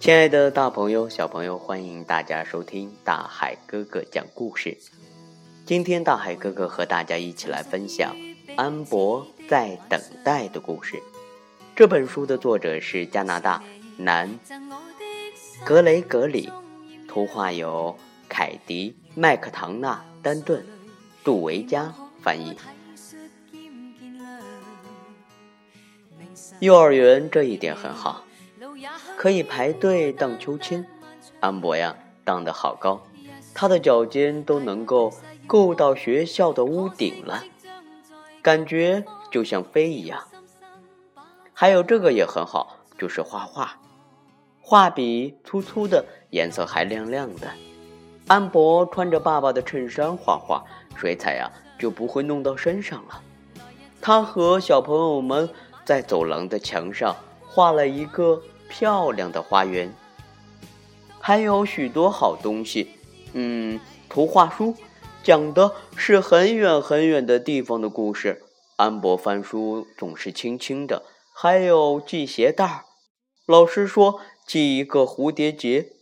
[0.00, 4.78] 亲爱的大朋友、小朋友，欢迎大家收听大海哥哥讲故事。
[5.66, 8.16] 今天，大海哥哥和大家一起来分享
[8.56, 11.02] 《安博在等待》的故事。
[11.76, 13.62] 这本书的作者是加拿大
[13.98, 14.40] 南
[15.66, 16.50] 格雷格里，
[17.06, 17.94] 图画由
[18.26, 20.64] 凯迪·麦克唐纳·丹顿、
[21.22, 22.56] 杜维加翻译。
[26.60, 28.24] 幼儿园这一点很好。
[29.16, 30.86] 可以排队荡秋千，
[31.40, 33.02] 安博呀荡得好高，
[33.54, 35.12] 他的脚尖都能够
[35.46, 37.44] 够到学校的屋顶了，
[38.42, 40.24] 感觉就像飞一样。
[41.52, 43.78] 还有这个也很好，就是画画，
[44.60, 47.48] 画笔粗粗的，颜色还亮亮的。
[48.28, 50.64] 安博穿着爸爸的衬衫画画，
[50.96, 53.20] 水彩呀就不会弄到身上了。
[54.00, 55.50] 他和小朋友们
[55.84, 57.14] 在走廊的墙上
[57.46, 58.40] 画了一个。
[58.70, 59.92] 漂亮的花园，
[61.20, 62.92] 还有许多好东西。
[63.32, 64.74] 嗯，图画书
[65.22, 68.42] 讲的是很远很远的地方的故事。
[68.76, 71.02] 安博翻书总是轻轻的。
[71.34, 72.84] 还有系鞋带儿，
[73.46, 75.92] 老师说系一个蝴蝶结，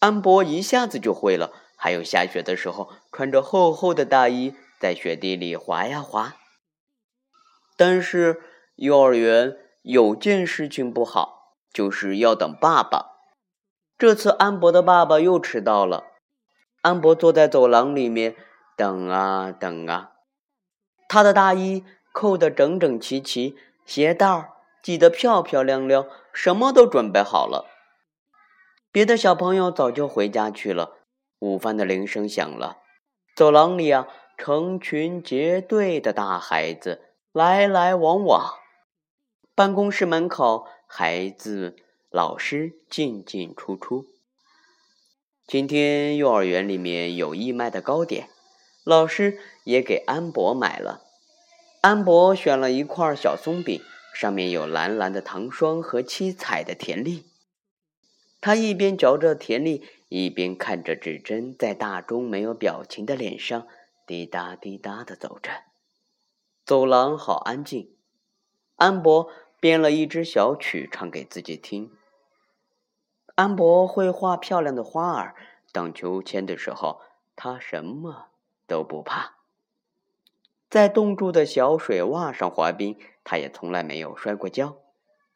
[0.00, 1.52] 安博一下子就会了。
[1.76, 6.36] 还有下雪的时候，穿着厚厚的大衣在雪地里滑呀滑。
[7.76, 8.40] 但是
[8.76, 11.41] 幼儿园有件事情不好。
[11.72, 13.12] 就是要等爸爸。
[13.98, 16.04] 这次安博的爸爸又迟到了。
[16.80, 18.34] 安博坐在走廊里面
[18.76, 20.12] 等啊等啊，
[21.08, 23.56] 他的大衣扣得整整齐齐，
[23.86, 24.50] 鞋带
[24.82, 27.66] 系得漂漂亮亮，什么都准备好了。
[28.90, 30.96] 别的小朋友早就回家去了。
[31.38, 32.78] 午饭的铃声响了，
[33.36, 37.00] 走廊里啊，成群结队的大孩子
[37.32, 38.54] 来来往往。
[39.54, 40.66] 办公室门口。
[40.94, 41.74] 孩子、
[42.10, 44.04] 老师进进出出。
[45.46, 48.28] 今天幼儿园里面有义卖的糕点，
[48.84, 51.02] 老师也给安博买了。
[51.80, 53.80] 安博选了一块小松饼，
[54.14, 57.24] 上面有蓝蓝的糖霜和七彩的甜粒。
[58.42, 63.66] 他一边嚼着甜粒，一边看着指针在大钟没有表情的脸上
[64.06, 65.50] 滴答滴答的走着。
[66.66, 67.96] 走廊好安静，
[68.76, 69.30] 安博。
[69.62, 71.92] 编了一支小曲唱给自己听。
[73.36, 75.36] 安博会画漂亮的花儿，
[75.70, 77.00] 荡秋千的时候，
[77.36, 78.26] 他什么
[78.66, 79.36] 都不怕。
[80.68, 84.78] 在冻住的小水洼上滑冰，他也从来没有摔过跤。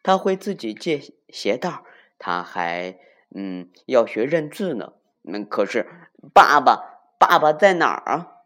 [0.03, 1.85] 他会自己系鞋带儿
[2.19, 2.99] 他还
[3.33, 4.95] 嗯要学认字呢。
[5.23, 5.89] 那，可是
[6.35, 8.43] 爸爸，爸爸在哪儿啊？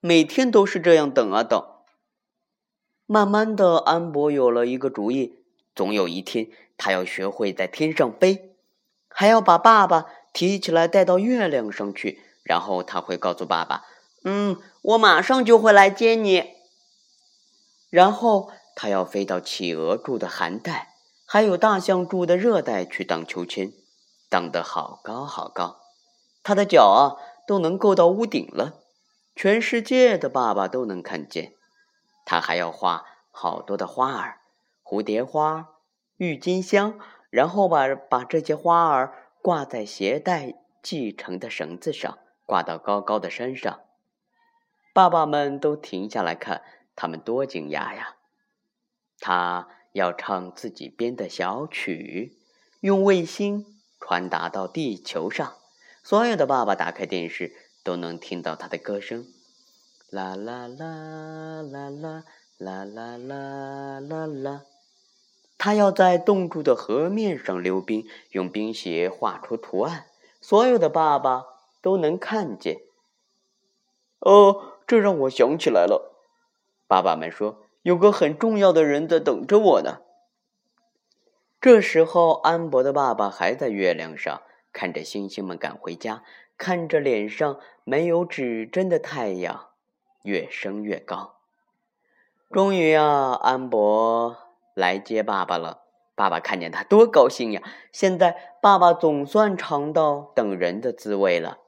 [0.00, 1.75] 每天都是这样等啊等。
[3.06, 5.38] 慢慢的，安博有了一个主意：
[5.76, 8.56] 总有一天，他要学会在天上飞，
[9.08, 12.20] 还要把爸爸提起来带到月亮上去。
[12.42, 13.84] 然后他会告诉爸爸
[14.22, 16.54] ：“嗯，我马上就会来接你。”
[17.90, 23.72] 然后他要飞到企鹅住的寒带，还有大象住的热带去荡秋千，
[24.28, 25.78] 荡得好高好高，
[26.44, 27.18] 他的脚啊
[27.48, 28.74] 都能够到屋顶了，
[29.34, 31.55] 全世界的爸爸都能看见。
[32.26, 34.40] 他还要画好多的花儿，
[34.82, 35.68] 蝴蝶花、
[36.16, 36.98] 郁金香，
[37.30, 43.80] 然后把把这些花儿挂在鞋带系成的绳子上，挂到高高的山上。
[44.92, 46.62] 爸爸们都停下来看，
[46.94, 48.16] 他们多惊讶呀！
[49.20, 52.38] 他要唱自己编的小曲，
[52.80, 53.64] 用卫星
[54.00, 55.54] 传达到地球上，
[56.02, 57.52] 所有的爸爸打开电视
[57.84, 59.26] 都能听到他的歌声。
[60.10, 62.12] 啦啦啦啦啦
[62.58, 64.62] 啦啦啦啦啦！
[65.58, 70.06] 他要在冻住的河面上溜冰，用冰鞋画出图案，
[70.40, 71.44] 所有的爸爸
[71.82, 72.82] 都能看见。
[74.20, 76.14] 哦，这让我想起来了，
[76.86, 80.02] 爸爸们说有个很重要的人在等着我呢。
[81.60, 84.42] 这时候，安博的爸爸还在月亮上，
[84.72, 86.22] 看着星星们赶回家，
[86.56, 89.70] 看着脸上没有指针的太阳。
[90.26, 91.36] 越升越高，
[92.50, 94.36] 终于啊，安博
[94.74, 95.84] 来接爸爸了。
[96.16, 97.62] 爸爸看见他多高兴呀！
[97.92, 101.58] 现在爸爸总算尝到等人的滋味了。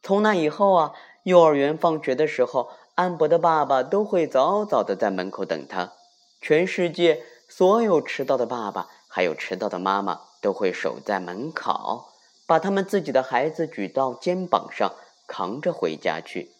[0.00, 0.92] 从那以后啊，
[1.24, 5.92] 幼儿园放学的时候，安博的爸爸都会早早的在门口等他。
[6.40, 12.06] 全世界所有迟到的爸爸，还有迟到的妈妈，都会守在门口，
[12.46, 14.92] 把他们自己的孩子举到肩膀上，
[15.26, 16.52] 扛着回家去。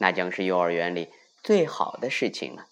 [0.00, 1.12] 那将是幼儿园里
[1.42, 2.66] 最好的事情了。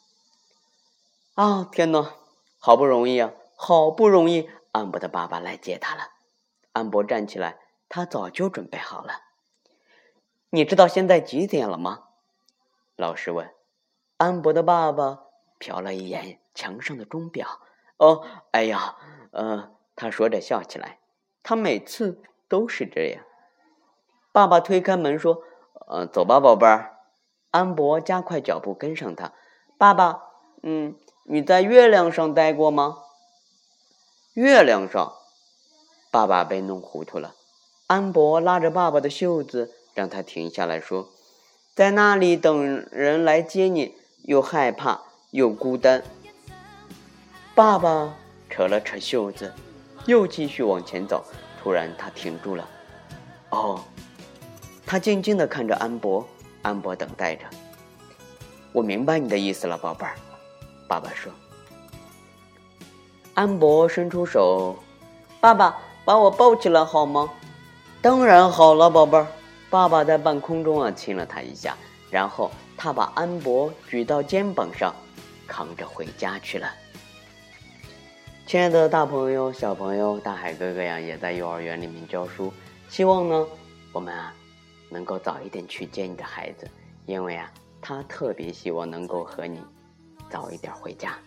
[1.35, 2.15] 啊，天哪！
[2.59, 6.13] 好不容易啊，好不容易，安博的爸爸来接他了。
[6.73, 7.59] 安博站起来，
[7.89, 9.21] 他早就准备好了。
[10.49, 12.05] 你知道现在几点了吗？
[12.97, 13.53] 老师问。
[14.17, 15.25] 安博的爸爸
[15.61, 17.61] 瞟了一眼墙上的钟表。
[17.99, 18.97] 哦，哎呀，
[19.33, 20.99] 呃，他说着笑起来。
[21.43, 23.23] 他每次都是这样。
[24.33, 25.43] 爸爸推开门说
[25.89, 26.97] ：“呃，走吧，宝贝儿。”
[27.51, 29.33] 安博加快脚步跟上他。
[29.77, 30.23] 爸爸，
[30.63, 32.99] 嗯，你在月亮上待过吗？
[34.35, 35.15] 月亮上，
[36.11, 37.35] 爸爸被弄糊涂了。
[37.87, 41.09] 安博拉着爸爸的袖子，让他停下来说
[41.75, 43.95] ：“在那里等人来接你，
[44.25, 46.05] 又害怕又孤单。”
[47.57, 48.15] 爸爸
[48.51, 49.53] 扯了扯袖子，
[50.07, 51.25] 又继续往前走。
[51.61, 52.69] 突然，他停住了。
[53.51, 53.83] 哦，
[54.87, 56.25] 他静静地看着安博。
[56.63, 57.45] 安博等待着。
[58.73, 60.15] 我明白你的意思了，宝贝儿。
[60.87, 61.33] 爸爸说。
[63.35, 64.77] 安博伸出手，
[65.41, 67.31] 爸爸把我抱起来好吗？
[68.03, 69.27] 当然好了，宝贝儿。
[69.71, 71.77] 爸爸在半空中啊亲了他一下，
[72.11, 74.95] 然后他把安博举到肩膀上，
[75.47, 76.71] 扛着回家去了。
[78.47, 82.51] 亲爱的大朋友、小朋友，大海哥哥呀，也在幼儿园里面教书。
[82.89, 83.47] 希望呢，
[83.93, 84.33] 我们啊，
[84.89, 86.69] 能够早一点去接你的孩子，
[87.07, 89.61] 因为啊，他特别希望能够和你
[90.31, 91.19] 早一点回家。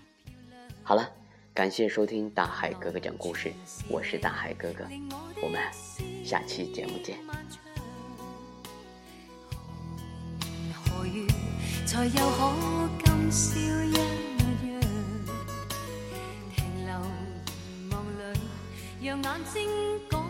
[0.84, 1.10] 好了，
[1.54, 3.52] 感谢收听大海哥哥讲故事，
[3.88, 4.86] 我是大海哥哥，
[5.42, 5.62] 我们
[6.24, 7.18] 下期节目见。
[11.86, 12.20] 才可
[16.86, 16.98] 让
[19.02, 19.22] 眼
[19.54, 20.21] 睛。